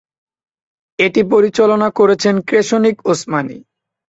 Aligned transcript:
এটি 0.99 1.21
পরিচালনা 1.31 1.87
করেছেন 1.99 2.35
ক্রেশনিক 2.47 2.97
ওসমানী। 3.05 3.57